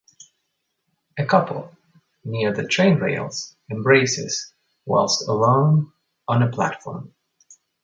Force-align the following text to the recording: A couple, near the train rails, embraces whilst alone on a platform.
A 1.19 1.27
couple, 1.27 1.77
near 2.25 2.51
the 2.51 2.65
train 2.67 2.95
rails, 2.97 3.55
embraces 3.69 4.51
whilst 4.83 5.27
alone 5.29 5.91
on 6.27 6.41
a 6.41 6.49
platform. 6.49 7.13